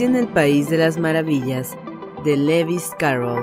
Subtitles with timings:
[0.00, 1.76] En el País de las Maravillas,
[2.24, 3.42] de Lewis Carroll.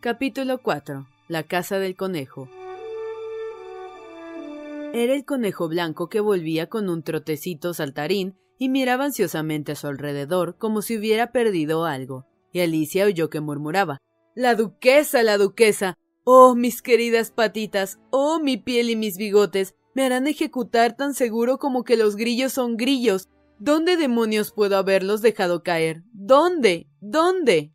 [0.00, 1.06] Capítulo 4.
[1.28, 2.48] La casa del conejo.
[4.92, 9.86] Era el conejo blanco que volvía con un trotecito saltarín y miraba ansiosamente a su
[9.86, 13.98] alrededor como si hubiera perdido algo y Alicia oyó que murmuraba
[14.34, 15.96] La duquesa, la duquesa.
[16.24, 21.58] Oh, mis queridas patitas, oh, mi piel y mis bigotes, me harán ejecutar tan seguro
[21.58, 23.28] como que los grillos son grillos.
[23.58, 26.02] ¿Dónde demonios puedo haberlos dejado caer?
[26.12, 26.88] ¿Dónde?
[27.00, 27.72] ¿Dónde?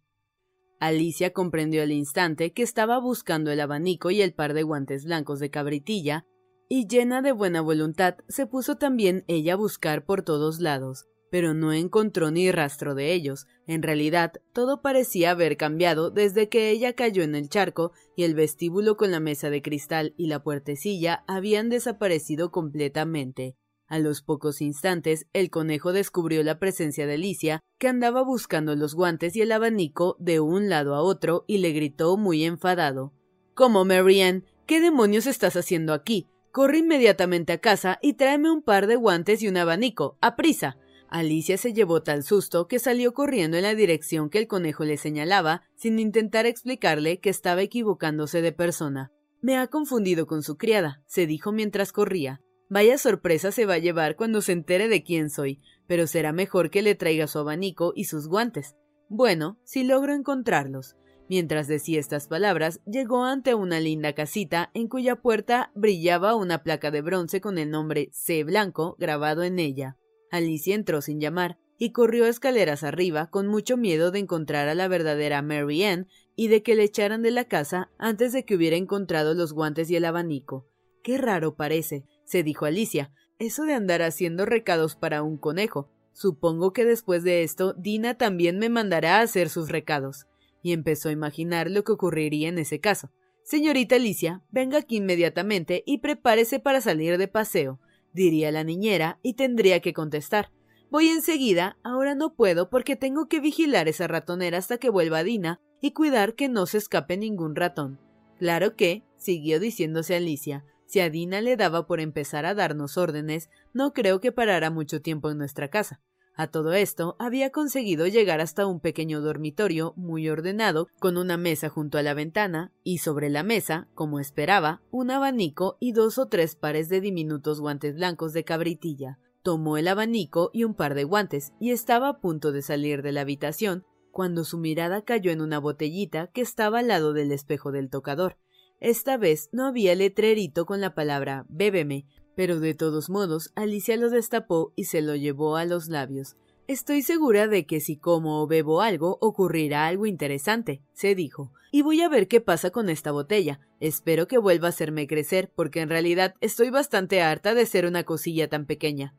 [0.79, 5.39] Alicia comprendió al instante que estaba buscando el abanico y el par de guantes blancos
[5.39, 6.25] de cabritilla,
[6.69, 11.53] y llena de buena voluntad se puso también ella a buscar por todos lados pero
[11.53, 13.47] no encontró ni rastro de ellos.
[13.67, 18.35] En realidad, todo parecía haber cambiado desde que ella cayó en el charco y el
[18.35, 23.55] vestíbulo con la mesa de cristal y la puertecilla habían desaparecido completamente.
[23.87, 28.95] A los pocos instantes, el conejo descubrió la presencia de Alicia, que andaba buscando los
[28.95, 33.13] guantes y el abanico de un lado a otro, y le gritó muy enfadado.
[33.53, 34.43] ¿Cómo, Marianne?
[34.65, 36.27] ¿Qué demonios estás haciendo aquí?
[36.51, 40.17] Corre inmediatamente a casa y tráeme un par de guantes y un abanico.
[40.19, 40.77] ¡A prisa!
[41.09, 44.97] Alicia se llevó tal susto que salió corriendo en la dirección que el conejo le
[44.97, 49.11] señalaba, sin intentar explicarle que estaba equivocándose de persona.
[49.41, 52.41] Me ha confundido con su criada, se dijo mientras corría.
[52.67, 56.71] Vaya sorpresa se va a llevar cuando se entere de quién soy, pero será mejor
[56.71, 58.75] que le traiga su abanico y sus guantes.
[59.07, 60.95] Bueno, si logro encontrarlos.
[61.29, 66.91] Mientras decía estas palabras, llegó ante una linda casita en cuya puerta brillaba una placa
[66.91, 68.43] de bronce con el nombre C.
[68.43, 69.97] Blanco grabado en ella.
[70.35, 74.87] Alicia entró sin llamar y corrió escaleras arriba con mucho miedo de encontrar a la
[74.87, 78.75] verdadera Mary Ann y de que le echaran de la casa antes de que hubiera
[78.75, 80.67] encontrado los guantes y el abanico.
[81.03, 85.89] Qué raro parece, se dijo Alicia, eso de andar haciendo recados para un conejo.
[86.13, 90.27] Supongo que después de esto Dina también me mandará a hacer sus recados.
[90.63, 93.11] Y empezó a imaginar lo que ocurriría en ese caso.
[93.43, 97.79] Señorita Alicia, venga aquí inmediatamente y prepárese para salir de paseo
[98.15, 100.51] diría la niñera, y tendría que contestar.
[100.89, 105.59] Voy enseguida, ahora no puedo porque tengo que vigilar esa ratonera hasta que vuelva Dina
[105.81, 107.99] y cuidar que no se escape ningún ratón.
[108.39, 113.49] Claro que, siguió diciéndose Alicia, si a Dina le daba por empezar a darnos órdenes,
[113.73, 115.99] no creo que parara mucho tiempo en nuestra casa.
[116.37, 121.69] A todo esto, había conseguido llegar hasta un pequeño dormitorio muy ordenado, con una mesa
[121.69, 126.27] junto a la ventana, y sobre la mesa, como esperaba, un abanico y dos o
[126.27, 129.17] tres pares de diminutos guantes blancos de cabritilla.
[129.43, 133.13] Tomó el abanico y un par de guantes, y estaba a punto de salir de
[133.13, 137.71] la habitación, cuando su mirada cayó en una botellita que estaba al lado del espejo
[137.71, 138.37] del tocador.
[138.81, 144.09] Esta vez no había letrerito con la palabra bébeme, pero de todos modos, Alicia lo
[144.09, 146.35] destapó y se lo llevó a los labios.
[146.67, 151.83] Estoy segura de que si como o bebo algo ocurrirá algo interesante, se dijo, y
[151.83, 153.59] voy a ver qué pasa con esta botella.
[153.79, 158.03] Espero que vuelva a hacerme crecer, porque en realidad estoy bastante harta de ser una
[158.03, 159.13] cosilla tan pequeña.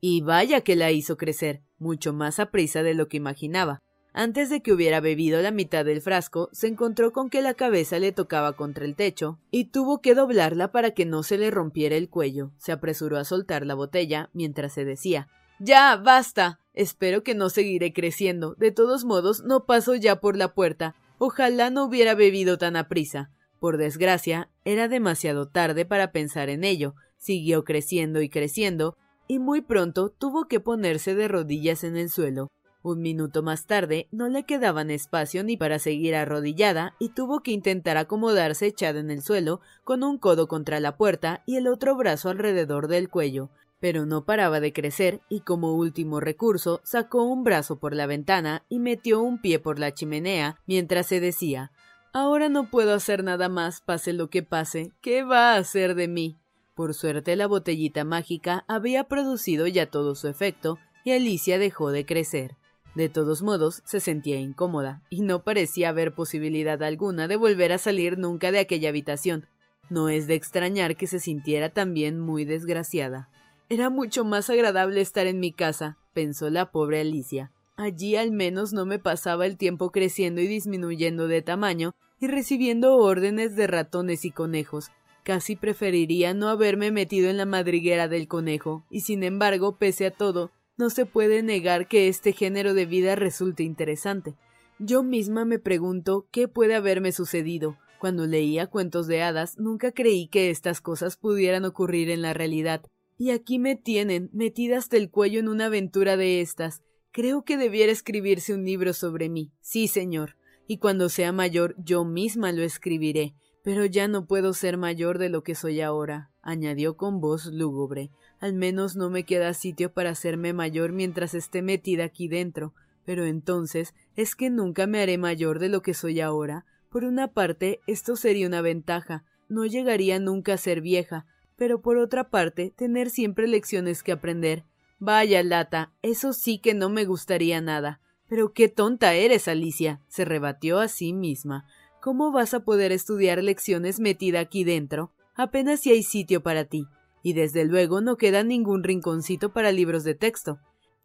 [0.00, 3.80] Y vaya que la hizo crecer, mucho más a prisa de lo que imaginaba.
[4.20, 8.00] Antes de que hubiera bebido la mitad del frasco, se encontró con que la cabeza
[8.00, 11.94] le tocaba contra el techo, y tuvo que doblarla para que no se le rompiera
[11.94, 12.50] el cuello.
[12.58, 15.28] Se apresuró a soltar la botella mientras se decía
[15.60, 16.58] Ya, basta.
[16.74, 18.56] Espero que no seguiré creciendo.
[18.56, 20.96] De todos modos, no paso ya por la puerta.
[21.18, 23.30] Ojalá no hubiera bebido tan aprisa.
[23.60, 26.96] Por desgracia, era demasiado tarde para pensar en ello.
[27.18, 28.96] Siguió creciendo y creciendo,
[29.28, 32.50] y muy pronto tuvo que ponerse de rodillas en el suelo.
[32.82, 37.50] Un minuto más tarde no le quedaban espacio ni para seguir arrodillada y tuvo que
[37.50, 41.96] intentar acomodarse echada en el suelo, con un codo contra la puerta y el otro
[41.96, 43.50] brazo alrededor del cuello.
[43.80, 48.64] Pero no paraba de crecer y como último recurso sacó un brazo por la ventana
[48.68, 51.72] y metió un pie por la chimenea mientras se decía
[52.12, 54.92] Ahora no puedo hacer nada más, pase lo que pase.
[55.00, 56.36] ¿Qué va a hacer de mí?
[56.74, 62.06] Por suerte la botellita mágica había producido ya todo su efecto y Alicia dejó de
[62.06, 62.56] crecer.
[62.94, 67.78] De todos modos, se sentía incómoda, y no parecía haber posibilidad alguna de volver a
[67.78, 69.46] salir nunca de aquella habitación.
[69.90, 73.28] No es de extrañar que se sintiera también muy desgraciada.
[73.68, 77.52] Era mucho más agradable estar en mi casa, pensó la pobre Alicia.
[77.76, 82.96] Allí al menos no me pasaba el tiempo creciendo y disminuyendo de tamaño y recibiendo
[82.96, 84.90] órdenes de ratones y conejos.
[85.22, 90.10] Casi preferiría no haberme metido en la madriguera del conejo, y sin embargo, pese a
[90.10, 94.36] todo, no se puede negar que este género de vida resulte interesante.
[94.78, 97.76] Yo misma me pregunto qué puede haberme sucedido.
[97.98, 102.82] Cuando leía cuentos de hadas nunca creí que estas cosas pudieran ocurrir en la realidad.
[103.18, 106.82] Y aquí me tienen, metida hasta el cuello en una aventura de estas.
[107.10, 109.50] Creo que debiera escribirse un libro sobre mí.
[109.60, 110.36] Sí, señor.
[110.68, 113.34] Y cuando sea mayor yo misma lo escribiré.
[113.68, 118.10] Pero ya no puedo ser mayor de lo que soy ahora, añadió con voz lúgubre.
[118.40, 122.72] Al menos no me queda sitio para hacerme mayor mientras esté metida aquí dentro.
[123.04, 126.64] Pero entonces, ¿es que nunca me haré mayor de lo que soy ahora?
[126.88, 129.26] Por una parte, esto sería una ventaja.
[129.50, 131.26] No llegaría nunca a ser vieja.
[131.54, 134.64] Pero por otra parte, tener siempre lecciones que aprender.
[134.98, 138.00] Vaya lata, eso sí que no me gustaría nada.
[138.30, 141.66] Pero qué tonta eres, Alicia, se rebatió a sí misma.
[142.00, 145.12] ¿Cómo vas a poder estudiar lecciones metida aquí dentro?
[145.34, 146.86] Apenas si hay sitio para ti
[147.22, 150.60] y desde luego no queda ningún rinconcito para libros de texto.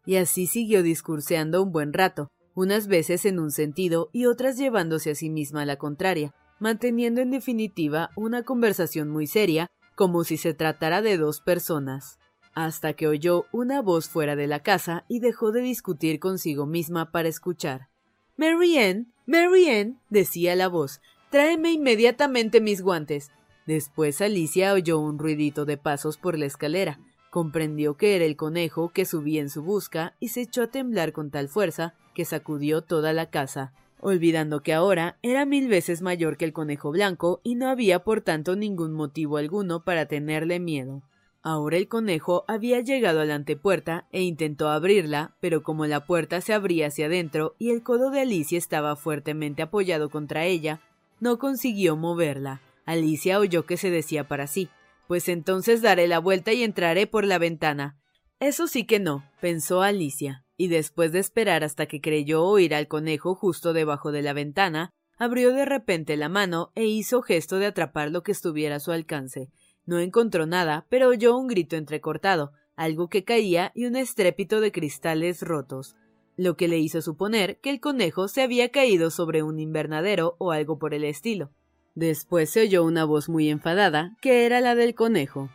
[0.06, 5.10] Y así siguió discurseando un buen rato, unas veces en un sentido y otras llevándose
[5.10, 10.36] a sí misma a la contraria, manteniendo en definitiva una conversación muy seria, como si
[10.36, 12.18] se tratara de dos personas,
[12.54, 17.10] hasta que oyó una voz fuera de la casa y dejó de discutir consigo misma
[17.10, 17.88] para escuchar.
[18.36, 21.00] Marianne, Marianne, decía la voz,
[21.30, 23.30] tráeme inmediatamente mis guantes.
[23.64, 26.98] Después Alicia oyó un ruidito de pasos por la escalera,
[27.30, 31.12] comprendió que era el conejo que subía en su busca y se echó a temblar
[31.12, 36.36] con tal fuerza que sacudió toda la casa, olvidando que ahora era mil veces mayor
[36.36, 41.02] que el conejo blanco y no había por tanto ningún motivo alguno para tenerle miedo.
[41.46, 46.40] Ahora el conejo había llegado a la antepuerta e intentó abrirla, pero como la puerta
[46.40, 50.80] se abría hacia adentro y el codo de Alicia estaba fuertemente apoyado contra ella,
[51.20, 52.62] no consiguió moverla.
[52.86, 54.70] Alicia oyó que se decía para sí.
[55.06, 58.00] Pues entonces daré la vuelta y entraré por la ventana.
[58.40, 62.88] Eso sí que no, pensó Alicia, y después de esperar hasta que creyó oír al
[62.88, 67.66] conejo justo debajo de la ventana, abrió de repente la mano e hizo gesto de
[67.66, 69.50] atrapar lo que estuviera a su alcance.
[69.86, 74.72] No encontró nada, pero oyó un grito entrecortado, algo que caía y un estrépito de
[74.72, 75.96] cristales rotos,
[76.36, 80.52] lo que le hizo suponer que el conejo se había caído sobre un invernadero o
[80.52, 81.50] algo por el estilo.
[81.94, 85.50] Después se oyó una voz muy enfadada, que era la del conejo.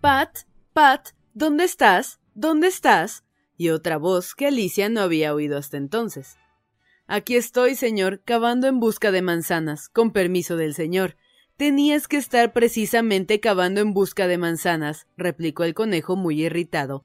[0.00, 0.40] Pat,
[0.72, 2.20] Pat, ¿dónde estás?
[2.34, 3.24] ¿Dónde estás?
[3.58, 6.36] y otra voz que Alicia no había oído hasta entonces.
[7.06, 11.16] Aquí estoy, señor, cavando en busca de manzanas, con permiso del señor.
[11.58, 17.04] Tenías que estar precisamente cavando en busca de manzanas, replicó el conejo muy irritado.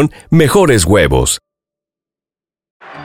[0.29, 1.39] mejores huevos.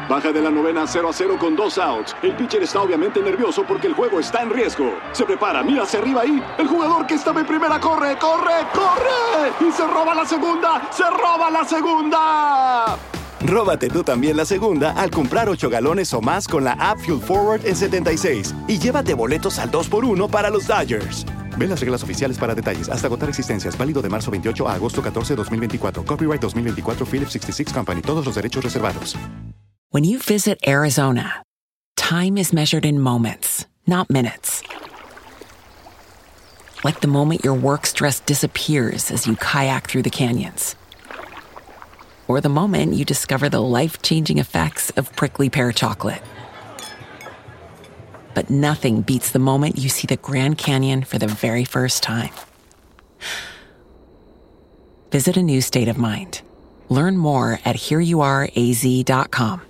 [0.08, 2.14] Baja de la novena 0 a 0 con dos outs.
[2.22, 4.94] El pitcher está obviamente nervioso porque el juego está en riesgo.
[5.12, 6.42] Se prepara, mira hacia arriba ahí.
[6.58, 9.68] El jugador que estaba en primera corre, corre, corre.
[9.68, 12.96] Y se roba la segunda, se roba la segunda.
[13.40, 17.20] Róbate tú también la segunda al comprar 8 galones o más con la app Fuel
[17.20, 21.26] Forward en 76 y llévate boletos al 2x1 para los Dodgers.
[21.56, 22.88] Ve las reglas oficiales para detalles.
[22.88, 23.76] Hasta agotar existencias.
[23.76, 26.04] Válido de marzo 28 a agosto 14, 2024.
[26.04, 28.02] Copyright 2024 Philips 66 Company.
[28.02, 29.16] Todos los derechos reservados.
[29.90, 31.42] When you visit Arizona,
[31.96, 34.62] time is measured in moments, not minutes.
[36.84, 40.76] Like the moment your work stress disappears as you kayak through the canyons.
[42.28, 46.20] Or the moment you discover the life changing effects of prickly pear chocolate.
[48.36, 52.34] But nothing beats the moment you see the Grand Canyon for the very first time.
[55.10, 56.42] Visit a new state of mind.
[56.90, 59.60] Learn more at hereyouareaz.com.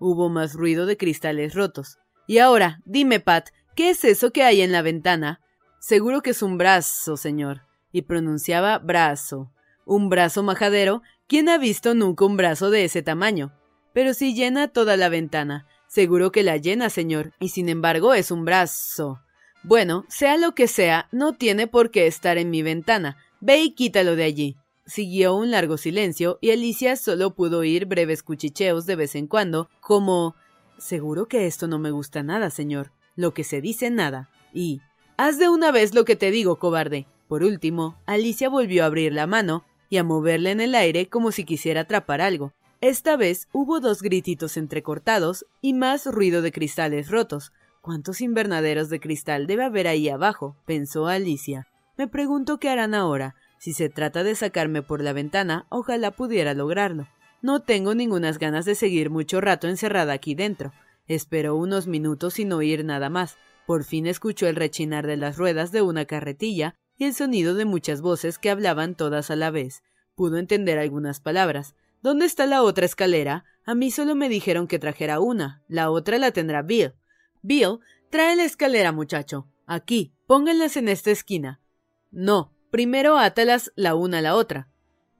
[0.00, 1.98] Hubo más ruido de cristales rotos.
[2.26, 5.40] Y ahora, dime, Pat, ¿qué es eso que hay en la ventana?
[5.78, 7.66] Seguro que es un brazo, señor.
[7.92, 9.52] Y pronunciaba brazo.
[9.84, 11.02] Un brazo majadero.
[11.26, 13.52] ¿Quién ha visto nunca un brazo de ese tamaño?
[13.92, 15.66] Pero si llena toda la ventana.
[15.94, 17.34] Seguro que la llena, señor.
[17.38, 19.20] Y sin embargo es un brazo.
[19.62, 23.16] Bueno, sea lo que sea, no tiene por qué estar en mi ventana.
[23.40, 24.56] Ve y quítalo de allí.
[24.86, 29.70] Siguió un largo silencio y Alicia solo pudo oír breves cuchicheos de vez en cuando,
[29.80, 30.34] como
[30.78, 32.90] Seguro que esto no me gusta nada, señor.
[33.14, 34.30] Lo que se dice nada.
[34.52, 34.80] Y
[35.16, 37.06] Haz de una vez lo que te digo, cobarde.
[37.28, 41.30] Por último, Alicia volvió a abrir la mano y a moverla en el aire como
[41.30, 42.52] si quisiera atrapar algo.
[42.80, 47.52] Esta vez hubo dos grititos entrecortados y más ruido de cristales rotos.
[47.80, 50.56] ¿Cuántos invernaderos de cristal debe haber ahí abajo?
[50.66, 51.66] pensó Alicia.
[51.96, 53.34] Me pregunto qué harán ahora.
[53.58, 57.08] Si se trata de sacarme por la ventana, ojalá pudiera lograrlo.
[57.40, 60.72] No tengo ningunas ganas de seguir mucho rato encerrada aquí dentro.
[61.06, 63.36] Esperó unos minutos sin oír nada más.
[63.66, 67.64] Por fin escuchó el rechinar de las ruedas de una carretilla y el sonido de
[67.64, 69.82] muchas voces que hablaban todas a la vez.
[70.14, 71.74] Pudo entender algunas palabras.
[72.04, 73.46] ¿Dónde está la otra escalera?
[73.64, 75.62] A mí solo me dijeron que trajera una.
[75.68, 76.92] La otra la tendrá Bill.
[77.40, 77.78] Bill,
[78.10, 79.48] trae la escalera, muchacho.
[79.66, 81.62] Aquí, pónganlas en esta esquina.
[82.10, 84.68] No, primero átalas la una a la otra.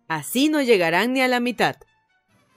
[0.09, 1.77] Así no llegarán ni a la mitad.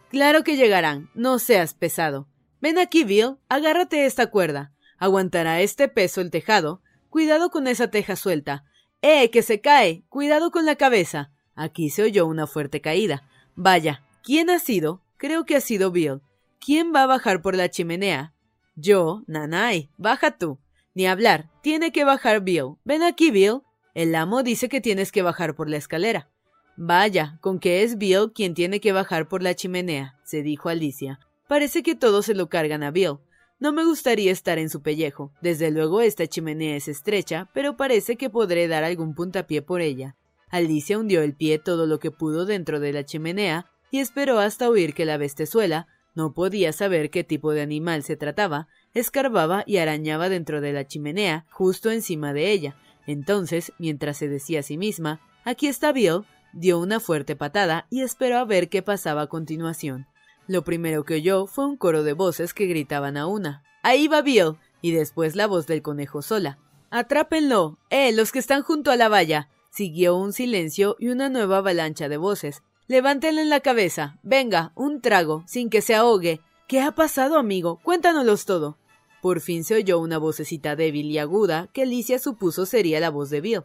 [0.09, 2.27] Claro que llegarán, no seas pesado.
[2.59, 4.73] Ven aquí, Bill, agárrate esta cuerda.
[4.97, 6.81] Aguantará este peso el tejado.
[7.07, 8.65] Cuidado con esa teja suelta.
[9.01, 10.03] ¡Eh, que se cae!
[10.09, 11.31] Cuidado con la cabeza.
[11.55, 13.23] Aquí se oyó una fuerte caída.
[13.55, 15.01] Vaya, ¿quién ha sido?
[15.15, 16.19] Creo que ha sido Bill.
[16.59, 18.33] ¿Quién va a bajar por la chimenea?
[18.75, 19.89] Yo, Nanay.
[19.97, 20.59] Baja tú.
[20.93, 21.49] Ni hablar.
[21.63, 22.75] Tiene que bajar Bill.
[22.83, 23.61] Ven aquí, Bill.
[23.93, 26.29] El amo dice que tienes que bajar por la escalera.
[26.75, 31.21] Vaya, con que es Bill quien tiene que bajar por la chimenea, se dijo Alicia.
[31.47, 33.19] Parece que todos se lo cargan a Bill.
[33.61, 35.31] No me gustaría estar en su pellejo.
[35.41, 40.17] Desde luego esta chimenea es estrecha, pero parece que podré dar algún puntapié por ella.
[40.49, 44.69] Alicia hundió el pie todo lo que pudo dentro de la chimenea y esperó hasta
[44.69, 49.77] oír que la bestezuela no podía saber qué tipo de animal se trataba, escarbaba y
[49.77, 52.75] arañaba dentro de la chimenea, justo encima de ella.
[53.05, 58.01] Entonces, mientras se decía a sí misma, aquí está Bill, dio una fuerte patada y
[58.01, 60.07] esperó a ver qué pasaba a continuación.
[60.47, 63.63] Lo primero que oyó fue un coro de voces que gritaban a una.
[63.83, 64.55] Ahí va Bill.
[64.81, 66.57] y después la voz del conejo sola.
[66.89, 67.77] Atrápenlo.
[67.89, 69.49] Eh, los que están junto a la valla.
[69.71, 72.63] Siguió un silencio y una nueva avalancha de voces.
[72.89, 74.17] Levántenle en la cabeza.
[74.23, 76.39] Venga, un trago, sin que se ahogue.
[76.69, 77.81] ¿Qué ha pasado, amigo?
[77.83, 78.77] Cuéntanoslos todo.
[79.21, 83.29] Por fin se oyó una vocecita débil y aguda que Alicia supuso sería la voz
[83.29, 83.63] de Bill.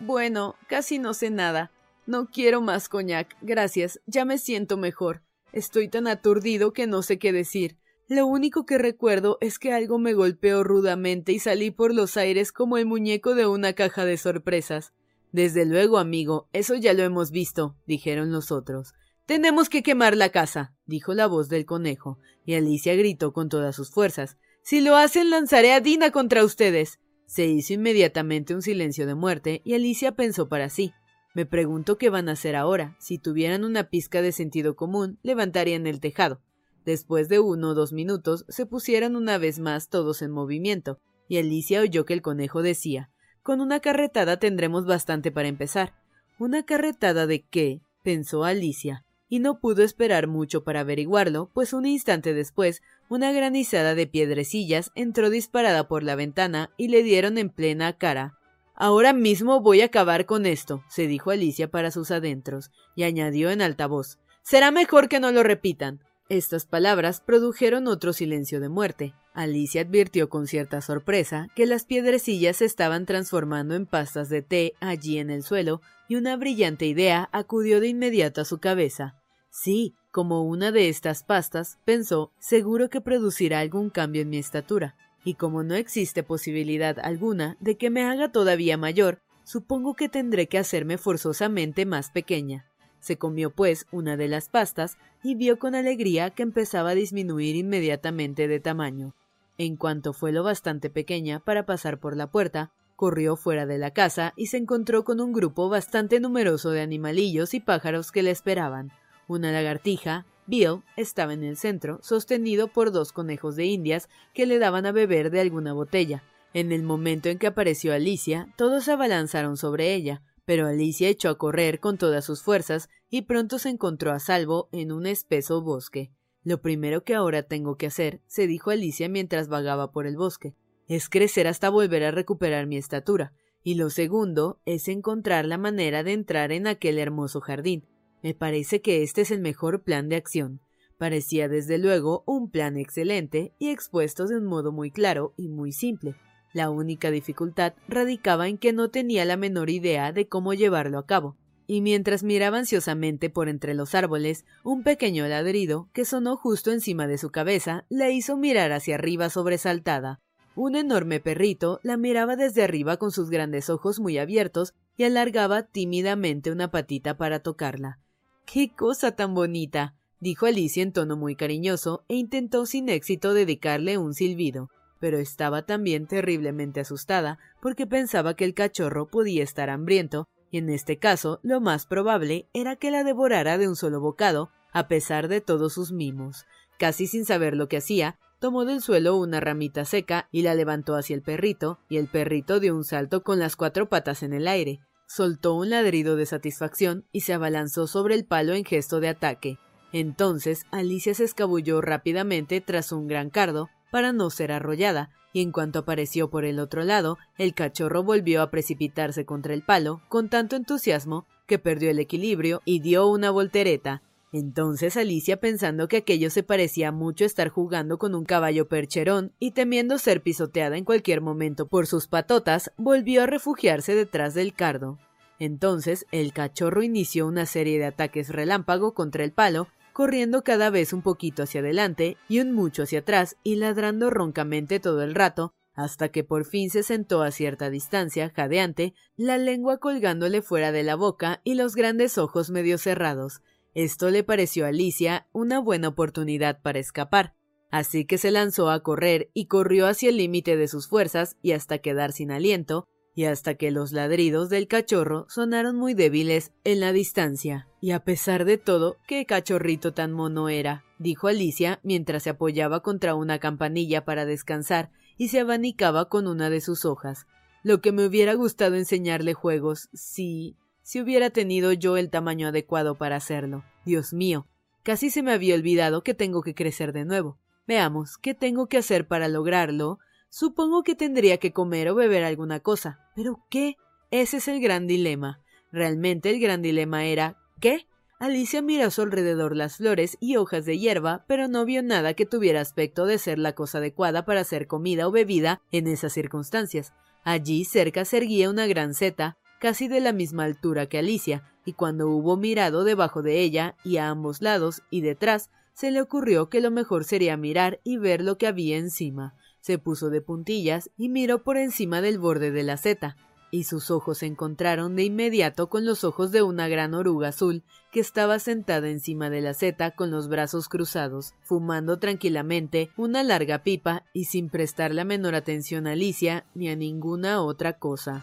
[0.00, 1.72] Bueno, casi no sé nada.
[2.06, 4.00] No quiero más coñac, gracias.
[4.06, 5.20] Ya me siento mejor.
[5.52, 7.76] Estoy tan aturdido que no sé qué decir.
[8.08, 12.50] Lo único que recuerdo es que algo me golpeó rudamente y salí por los aires
[12.50, 14.94] como el muñeco de una caja de sorpresas.
[15.34, 18.94] Desde luego, amigo, eso ya lo hemos visto, dijeron los otros.
[19.26, 23.74] Tenemos que quemar la casa, dijo la voz del conejo, y Alicia gritó con todas
[23.74, 24.38] sus fuerzas.
[24.62, 27.00] Si lo hacen, lanzaré a Dina contra ustedes.
[27.26, 30.92] Se hizo inmediatamente un silencio de muerte, y Alicia pensó para sí.
[31.34, 32.94] Me pregunto qué van a hacer ahora.
[33.00, 36.42] Si tuvieran una pizca de sentido común, levantarían el tejado.
[36.84, 41.38] Después de uno o dos minutos, se pusieron una vez más todos en movimiento, y
[41.38, 43.10] Alicia oyó que el conejo decía
[43.44, 45.92] Con una carretada tendremos bastante para empezar.
[46.38, 47.82] ¿Una carretada de qué?
[48.02, 53.94] pensó Alicia, y no pudo esperar mucho para averiguarlo, pues un instante después, una granizada
[53.94, 58.38] de piedrecillas entró disparada por la ventana y le dieron en plena cara.
[58.74, 63.50] Ahora mismo voy a acabar con esto, se dijo Alicia para sus adentros, y añadió
[63.50, 66.00] en alta voz Será mejor que no lo repitan.
[66.30, 69.14] Estas palabras produjeron otro silencio de muerte.
[69.34, 74.74] Alicia advirtió con cierta sorpresa que las piedrecillas se estaban transformando en pastas de té
[74.80, 79.20] allí en el suelo, y una brillante idea acudió de inmediato a su cabeza.
[79.50, 84.96] Sí, como una de estas pastas, pensó, seguro que producirá algún cambio en mi estatura.
[85.24, 90.46] Y como no existe posibilidad alguna de que me haga todavía mayor, supongo que tendré
[90.46, 92.66] que hacerme forzosamente más pequeña.
[93.00, 97.56] Se comió, pues, una de las pastas y vio con alegría que empezaba a disminuir
[97.56, 99.14] inmediatamente de tamaño.
[99.56, 103.92] En cuanto fue lo bastante pequeña para pasar por la puerta, corrió fuera de la
[103.92, 108.30] casa y se encontró con un grupo bastante numeroso de animalillos y pájaros que le
[108.30, 108.92] esperaban.
[109.28, 114.58] Una lagartija, Bill, estaba en el centro, sostenido por dos conejos de indias que le
[114.58, 116.22] daban a beber de alguna botella.
[116.52, 121.30] En el momento en que apareció Alicia, todos se abalanzaron sobre ella, pero Alicia echó
[121.30, 125.62] a correr con todas sus fuerzas y pronto se encontró a salvo en un espeso
[125.62, 126.12] bosque.
[126.44, 130.54] Lo primero que ahora tengo que hacer, se dijo Alicia mientras vagaba por el bosque,
[130.86, 133.32] es crecer hasta volver a recuperar mi estatura,
[133.62, 137.86] y lo segundo es encontrar la manera de entrar en aquel hermoso jardín.
[138.22, 140.60] Me parece que este es el mejor plan de acción.
[140.98, 145.72] Parecía desde luego un plan excelente y expuesto de un modo muy claro y muy
[145.72, 146.14] simple.
[146.52, 151.06] La única dificultad radicaba en que no tenía la menor idea de cómo llevarlo a
[151.06, 156.72] cabo y mientras miraba ansiosamente por entre los árboles, un pequeño ladrido que sonó justo
[156.72, 160.20] encima de su cabeza le hizo mirar hacia arriba sobresaltada.
[160.56, 165.62] Un enorme perrito la miraba desde arriba con sus grandes ojos muy abiertos y alargaba
[165.64, 167.98] tímidamente una patita para tocarla.
[168.46, 169.94] ¡Qué cosa tan bonita!
[170.20, 175.66] dijo Alicia en tono muy cariñoso e intentó sin éxito dedicarle un silbido, pero estaba
[175.66, 181.60] también terriblemente asustada porque pensaba que el cachorro podía estar hambriento en este caso lo
[181.60, 185.92] más probable era que la devorara de un solo bocado, a pesar de todos sus
[185.92, 186.46] mimos.
[186.78, 190.96] Casi sin saber lo que hacía, tomó del suelo una ramita seca y la levantó
[190.96, 194.48] hacia el perrito, y el perrito dio un salto con las cuatro patas en el
[194.48, 199.08] aire, soltó un ladrido de satisfacción y se abalanzó sobre el palo en gesto de
[199.08, 199.58] ataque.
[199.92, 205.50] Entonces Alicia se escabulló rápidamente tras un gran cardo para no ser arrollada, y en
[205.50, 210.30] cuanto apareció por el otro lado, el cachorro volvió a precipitarse contra el palo con
[210.30, 214.00] tanto entusiasmo que perdió el equilibrio y dio una voltereta.
[214.32, 219.50] Entonces Alicia, pensando que aquello se parecía mucho estar jugando con un caballo percherón y
[219.50, 224.98] temiendo ser pisoteada en cualquier momento por sus patotas, volvió a refugiarse detrás del cardo.
[225.40, 230.92] Entonces el cachorro inició una serie de ataques relámpago contra el palo corriendo cada vez
[230.92, 235.54] un poquito hacia adelante y un mucho hacia atrás y ladrando roncamente todo el rato,
[235.72, 240.82] hasta que por fin se sentó a cierta distancia, jadeante, la lengua colgándole fuera de
[240.82, 243.40] la boca y los grandes ojos medio cerrados.
[243.72, 247.36] Esto le pareció a Alicia una buena oportunidad para escapar,
[247.70, 251.52] así que se lanzó a correr y corrió hacia el límite de sus fuerzas y
[251.52, 256.80] hasta quedar sin aliento, y hasta que los ladridos del cachorro sonaron muy débiles en
[256.80, 257.68] la distancia.
[257.80, 262.80] Y a pesar de todo, qué cachorrito tan mono era, dijo Alicia mientras se apoyaba
[262.80, 267.26] contra una campanilla para descansar y se abanicaba con una de sus hojas.
[267.62, 270.56] Lo que me hubiera gustado enseñarle juegos, si.
[270.82, 273.64] si hubiera tenido yo el tamaño adecuado para hacerlo.
[273.86, 274.46] Dios mío,
[274.82, 277.38] casi se me había olvidado que tengo que crecer de nuevo.
[277.66, 279.98] Veamos, ¿qué tengo que hacer para lograrlo?
[280.36, 282.98] Supongo que tendría que comer o beber alguna cosa.
[283.14, 283.76] ¿Pero qué?
[284.10, 285.40] Ese es el gran dilema.
[285.70, 287.86] Realmente el gran dilema era ¿qué?
[288.18, 292.14] Alicia miró a su alrededor las flores y hojas de hierba, pero no vio nada
[292.14, 296.12] que tuviera aspecto de ser la cosa adecuada para hacer comida o bebida en esas
[296.12, 296.92] circunstancias.
[297.22, 301.74] Allí cerca se erguía una gran seta, casi de la misma altura que Alicia, y
[301.74, 306.48] cuando hubo mirado debajo de ella y a ambos lados y detrás, se le ocurrió
[306.48, 310.90] que lo mejor sería mirar y ver lo que había encima se puso de puntillas
[310.98, 313.16] y miró por encima del borde de la seta,
[313.50, 317.62] y sus ojos se encontraron de inmediato con los ojos de una gran oruga azul
[317.90, 323.62] que estaba sentada encima de la seta con los brazos cruzados, fumando tranquilamente una larga
[323.62, 328.22] pipa y sin prestar la menor atención a Alicia ni a ninguna otra cosa.